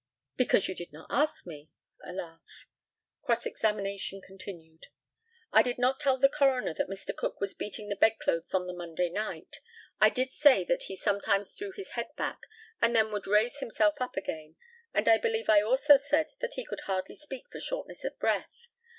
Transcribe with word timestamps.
Because 0.35 0.67
you 0.67 0.73
did 0.73 0.91
not 0.91 1.05
ask 1.11 1.45
me. 1.45 1.69
(A 2.03 2.11
laugh.) 2.11 2.65
Cross 3.21 3.45
examination 3.45 4.19
continued: 4.19 4.87
I 5.53 5.61
did 5.61 5.77
not 5.77 5.99
tell 5.99 6.17
the 6.17 6.27
coroner 6.27 6.73
that 6.73 6.87
Mr. 6.89 7.15
Cook 7.15 7.39
was 7.39 7.53
beating 7.53 7.87
the 7.87 7.95
bedclothes 7.95 8.55
on 8.55 8.65
the 8.65 8.73
Monday 8.73 9.11
night. 9.11 9.57
I 9.99 10.09
did 10.09 10.31
say 10.31 10.63
that 10.63 10.85
he 10.87 10.95
sometimes 10.95 11.53
threw 11.53 11.71
his 11.73 11.91
head 11.91 12.07
back, 12.15 12.47
and 12.81 12.95
then 12.95 13.11
would 13.11 13.27
raise 13.27 13.59
himself 13.59 13.93
up 14.01 14.17
again, 14.17 14.55
and 14.91 15.07
I 15.07 15.19
believe 15.19 15.49
I 15.51 15.61
also 15.61 15.97
said 15.97 16.31
that 16.39 16.55
he 16.55 16.65
could 16.65 16.79
hardly 16.87 17.13
speak 17.13 17.43
for 17.51 17.59
shortness 17.59 18.03
of 18.03 18.17
breath. 18.17 18.69